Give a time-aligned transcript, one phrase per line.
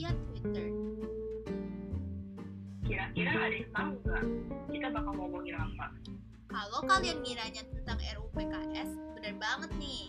[0.00, 0.68] via Twitter.
[2.88, 4.24] Kira-kira ada yang tahu nggak?
[4.72, 5.86] Kita bakal ngomongin apa?
[6.48, 10.08] Kalau kalian ngiranya tentang RUU PKS, bener banget nih.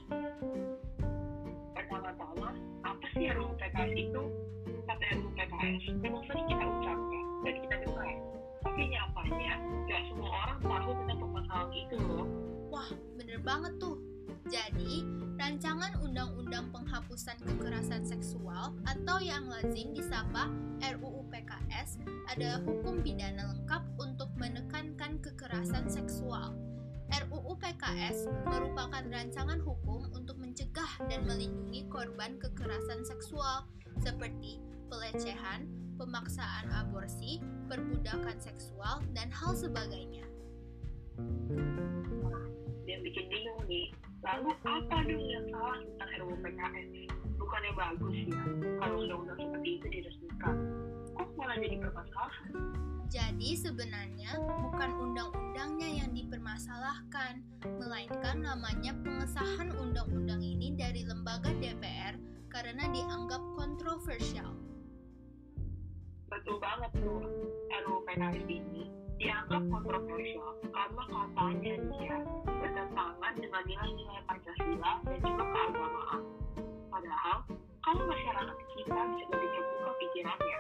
[1.76, 2.56] Pertama-tama,
[2.88, 4.24] apa sih RUU PKS itu?
[4.88, 8.16] Kata RUU PKS memang sering kita ucapkan dan kita dengar.
[8.64, 12.28] Tapi nyatanya, nggak semua orang tahu tentang permasalahan itu loh.
[12.72, 14.00] Wah, bener banget tuh.
[14.48, 15.04] Jadi,
[15.42, 20.54] rancangan undang-undang penghapusan kekerasan seksual atau yang lazim disapa
[20.86, 21.98] RUU PKS
[22.30, 26.54] adalah hukum pidana lengkap untuk menekankan kekerasan seksual.
[27.10, 33.66] RUU PKS merupakan rancangan hukum untuk mencegah dan melindungi korban kekerasan seksual
[33.98, 34.62] seperti
[34.94, 35.66] pelecehan,
[35.98, 40.22] pemaksaan aborsi, perbudakan seksual, dan hal sebagainya.
[42.86, 43.90] Yang bikin bingung nih,
[44.22, 46.90] lalu apa dong yang salah tentang RUU PKS?
[47.42, 48.44] Bukannya bagus ya
[48.78, 50.56] kalau undang-undang seperti itu diresmikan?
[51.18, 52.52] Kok malah jadi permasalahan?
[53.12, 62.16] Jadi sebenarnya bukan undang-undangnya yang dipermasalahkan, melainkan namanya pengesahan undang-undang ini dari lembaga DPR
[62.48, 64.56] karena dianggap kontroversial.
[66.32, 67.20] Betul banget tuh,
[67.68, 75.44] RUU PKS ini dianggap kontroversial karena katanya nih ya bertentangan dengan nilai-nilai Pancasila dan juga
[75.46, 76.22] keagamaan.
[76.90, 77.38] Padahal,
[77.86, 80.60] kalau masyarakat kita lebih terbuka pikirannya,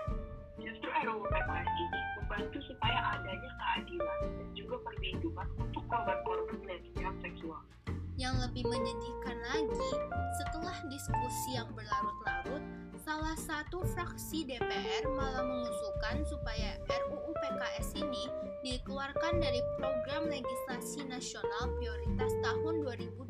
[0.62, 7.66] justru RUU PKS ini membantu supaya adanya keadilan dan juga perlindungan untuk korban-korban pelecehan seksual.
[8.14, 9.90] Yang lebih menyedihkan lagi,
[10.38, 12.31] setelah diskusi yang berlarut-larut,
[13.22, 18.25] salah satu fraksi DPR malah mengusulkan supaya RUU PKS ini
[18.66, 23.22] dikeluarkan dari program legislasi nasional prioritas tahun 2020.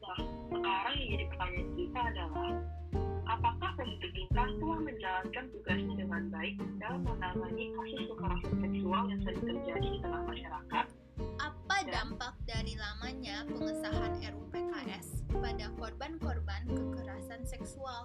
[0.00, 0.16] Nah,
[0.48, 2.50] sekarang yang jadi pertanyaan kita adalah,
[3.28, 9.86] apakah pemerintah telah menjalankan tugasnya dengan baik dalam menangani kasus kekerasan seksual yang sering terjadi
[9.92, 10.86] di tengah masyarakat?
[11.36, 16.49] Apa dampak dari lamanya pengesahan RUU PKS pada korban-korban
[17.30, 18.02] kekerasan seksual?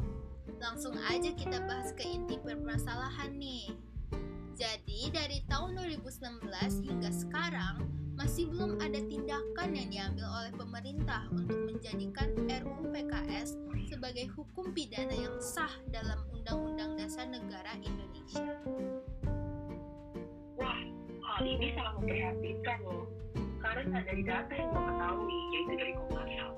[0.62, 3.74] Langsung aja kita bahas ke inti permasalahan nih.
[4.54, 6.46] Jadi dari tahun 2019
[6.86, 13.58] hingga sekarang masih belum ada tindakan yang diambil oleh pemerintah untuk menjadikan RUU PKS
[13.90, 18.56] sebagai hukum pidana yang sah dalam Undang-Undang Dasar Negara Indonesia.
[20.56, 20.80] Wah,
[21.20, 23.10] hal ini sangat memprihatinkan loh.
[23.60, 26.54] Karena dari data yang gue ketahui, yaitu dari Komnas HAM,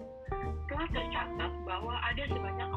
[0.69, 1.46] telah tercatat
[1.87, 2.67] bahwa ada sebanyak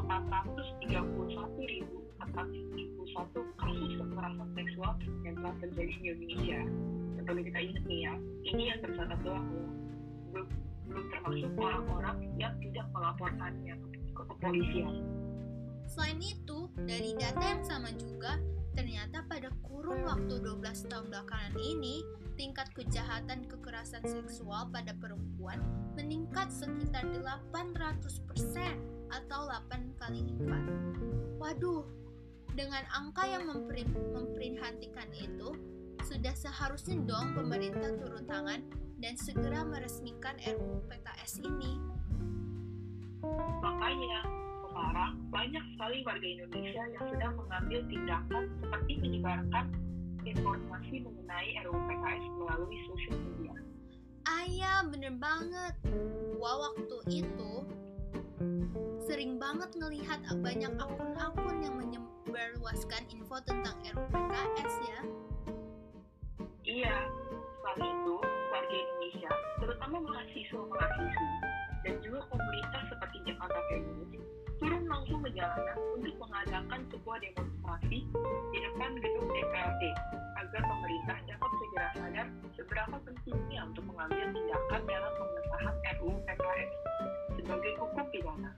[0.87, 4.95] 431.471 kasus kekerasan seksual
[5.27, 6.63] yang telah terjadi di Indonesia.
[7.27, 8.15] Perlu kita ingat nih ya,
[8.55, 9.51] ini yang tercatat doang.
[10.31, 10.47] Belum,
[10.87, 15.03] belum termasuk orang-orang yang tidak melaporkannya ke, ke kepolisian.
[15.91, 18.39] Selain itu, dari data yang sama juga,
[18.79, 21.99] ternyata pada kurun waktu 12 tahun belakangan ini,
[22.39, 25.59] tingkat kejahatan kekerasan seksual pada perempuan
[25.99, 28.90] meningkat sekitar 800%
[29.25, 30.63] atau 8 kali lipat.
[31.37, 31.85] Waduh,
[32.57, 35.49] dengan angka yang memprihatinkan itu,
[36.03, 38.61] sudah seharusnya dong pemerintah turun tangan
[38.99, 41.79] dan segera meresmikan RUU PKS ini.
[43.63, 44.21] Makanya,
[44.67, 49.65] sekarang banyak sekali warga Indonesia yang sedang mengambil tindakan seperti menyebarkan
[50.27, 53.53] informasi mengenai RUU PKS melalui sosial media.
[54.27, 55.73] Ayah, bener banget.
[56.37, 57.53] Gua waktu itu
[59.03, 64.99] sering banget ngelihat banyak akun-akun yang menyebarluaskan info tentang RUU PKS ya.
[66.63, 66.95] Iya,
[67.59, 68.15] selain itu,
[68.53, 71.31] warga Indonesia, terutama mahasiswa-mahasiswi,
[71.83, 74.11] dan juga komunitas seperti Jakarta News,
[74.61, 75.31] turun langsung ke
[75.97, 77.99] untuk mengadakan sebuah demonstrasi
[78.53, 79.83] di depan gedung DPRD
[80.39, 86.71] agar pemerintah dapat segera sadar seberapa pentingnya untuk mengambil tindakan dalam pengesahan RUU PKS
[87.41, 88.53] sebagai hukum pidana.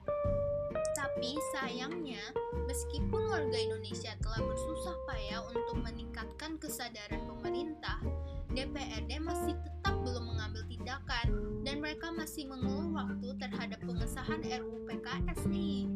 [0.99, 2.19] Tapi sayangnya,
[2.67, 8.03] meskipun warga Indonesia telah bersusah payah untuk meningkatkan kesadaran pemerintah,
[8.51, 11.27] DPRD masih tetap belum mengambil tindakan
[11.63, 15.87] dan mereka masih mengeluh waktu terhadap pengesahan RUU PKS nih.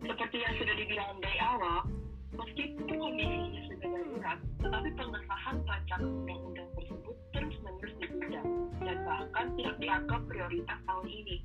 [0.00, 1.80] Seperti yang sudah dibilang dari awal,
[2.32, 7.09] meskipun kondisinya sudah darurat, tetapi pengesahan rancangan undang-undang tersebut
[9.30, 11.36] dan bahkan tidak dianggap prioritas tahun ini.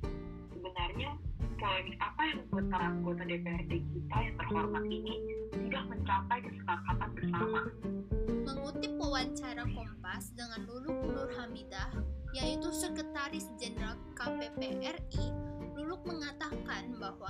[0.50, 1.10] Sebenarnya,
[1.56, 5.14] polemik apa yang membuat para anggota DPRD kita yang terhormat ini
[5.54, 7.60] tidak mencapai kesepakatan bersama?
[8.42, 11.90] Mengutip wawancara Kompas dengan Lulu Nur Hamidah,
[12.34, 15.24] yaitu Sekretaris Jenderal KPP RI,
[15.76, 17.28] Luluk mengatakan bahwa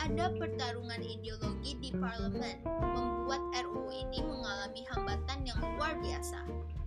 [0.00, 6.40] ada pertarungan ideologi di parlemen membuat RUU ini mengalami hambatan yang luar biasa.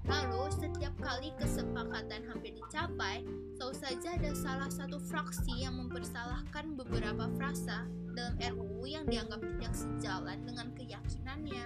[0.09, 3.21] Lalu, setiap kali kesepakatan hampir dicapai,
[3.61, 7.85] tahu saja ada salah satu fraksi yang mempersalahkan beberapa frasa
[8.17, 11.65] dalam RUU yang dianggap tidak sejalan dengan keyakinannya.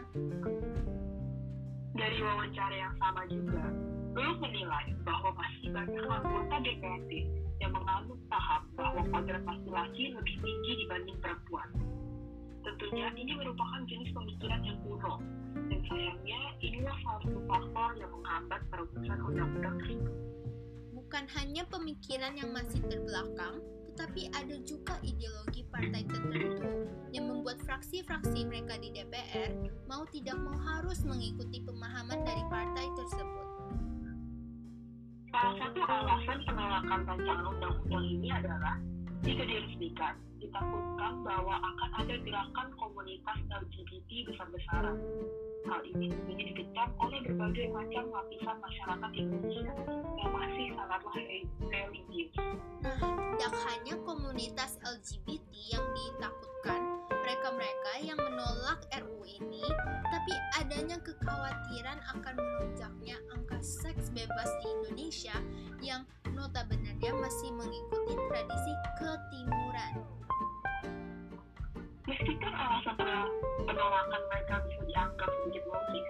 [1.95, 3.71] Dari wawancara yang sama juga,
[4.19, 7.11] Luluk menilai bahwa masih banyak anggota DPRD
[7.59, 11.69] yang menganut paham bahwa kodrat laki-laki lebih tinggi dibanding perempuan.
[12.63, 15.23] Tentunya ini merupakan jenis pemikiran yang kuno,
[15.55, 19.77] dan sayangnya inilah salah satu faktor yang menghambat perumusan undang-undang.
[21.09, 28.45] Bukan hanya pemikiran yang masih terbelakang, tetapi ada juga ideologi partai tertentu yang membuat fraksi-fraksi
[28.45, 29.51] mereka di DPR
[29.89, 33.48] mau tidak mau harus mengikuti pemahaman dari partai tersebut.
[35.29, 38.81] Salah satu alasan penolakan rancangan undang-undang ini adalah
[39.21, 44.97] jika diresmikan, ditakutkan bahwa akan ada gerakan komunitas LGBT besar-besaran.
[45.69, 49.73] Hal ini tentunya dikecam oleh berbagai macam lapisan masyarakat Indonesia
[50.17, 52.33] yang masih sangatlah religius.
[52.81, 52.97] Nah,
[53.37, 56.81] tidak hanya komunitas LGBT yang ditakutkan,
[57.13, 59.08] mereka-mereka yang menolak RUU
[59.39, 59.63] ini,
[60.11, 65.35] tapi adanya kekhawatiran akan melonjaknya angka seks bebas di Indonesia
[65.79, 66.03] yang
[66.35, 69.93] notabene masih mengikuti tradisi ketimuran.
[72.09, 72.95] Meskipun alasan
[73.63, 76.07] penolakan mereka bisa dianggap sedikit logis,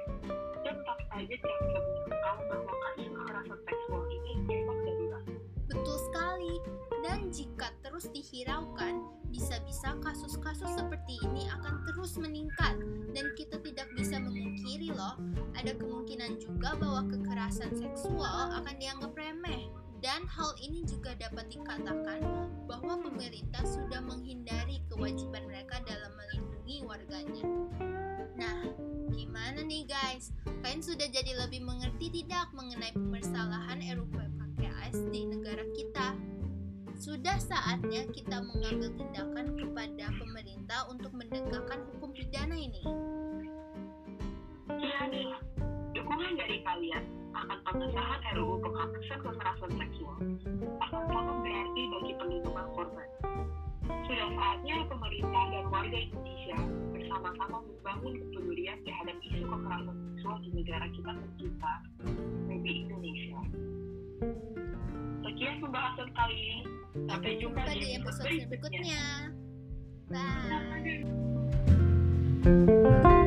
[0.64, 5.26] dan tetap saja tidak bisa menyangkal bahwa kasus kekerasan seksual ini memang darurat.
[5.68, 6.56] Betul sekali,
[7.04, 8.96] dan jika terus dihiraukan,
[9.30, 12.80] bisa-bisa kasus-kasus seperti ini akan terus meningkat
[16.78, 22.24] bahwa kekerasan seksual akan dianggap remeh dan hal ini juga dapat dikatakan
[22.64, 27.44] bahwa pemerintah sudah menghindari kewajiban mereka dalam melindungi warganya.
[28.40, 28.64] Nah,
[29.12, 30.32] gimana nih guys?
[30.64, 36.16] Kalian sudah jadi lebih mengerti tidak mengenai permasalahan RUU PKS di negara kita?
[36.96, 42.84] Sudah saatnya kita mengambil tindakan kepada pemerintah untuk menegakkan hukum pidana ini.
[47.70, 50.18] Pengesahan RUU penghapusan kekerasan seksual
[50.82, 53.10] akan sangat berarti bagi perlindungan korban.
[54.10, 56.58] Sudah saatnya pemerintah dan warga Indonesia
[56.94, 61.74] bersama-sama membangun kepedulian terhadap isu kekerasan seksual di negara kita tercinta,
[62.50, 63.40] baby Indonesia.
[65.26, 66.60] Sekian pembahasan kali ini.
[67.06, 69.30] Sampai jumpa di episode berikutnya.
[70.10, 71.06] Bye.
[72.50, 73.19] Bye.